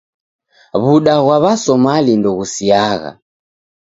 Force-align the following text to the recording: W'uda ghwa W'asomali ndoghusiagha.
W'uda 0.81 1.15
ghwa 1.23 1.37
W'asomali 1.43 2.13
ndoghusiagha. 2.19 3.11